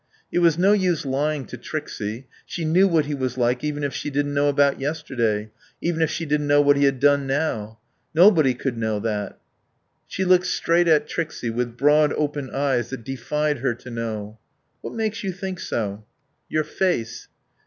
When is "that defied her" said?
12.89-13.75